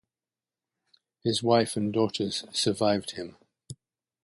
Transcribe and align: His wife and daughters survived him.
His 1.23 1.43
wife 1.43 1.75
and 1.75 1.93
daughters 1.93 2.43
survived 2.51 3.11
him. 3.11 3.37